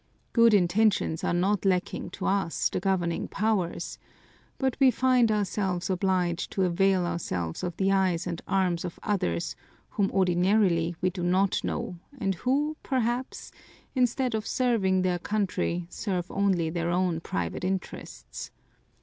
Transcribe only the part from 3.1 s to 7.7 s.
powers, but we find ourselves obliged to avail ourselves